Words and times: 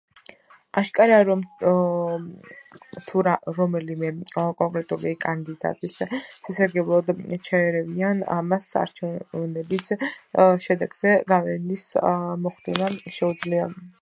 აშკარაა, 0.79 1.25
რომ 1.25 1.41
თუ 3.09 3.23
რომელიმე 3.57 4.09
კონკრეტული 4.39 5.11
კანდიდატის 5.27 5.99
სასარგებლოდ 6.03 7.11
ჩაერევიან, 7.49 8.25
ამას 8.39 8.67
არჩევნების 8.85 9.91
შედეგზე 10.67 11.17
გავლენის 11.33 11.85
მოხდენა 12.47 12.93
შეუძლია. 13.21 13.75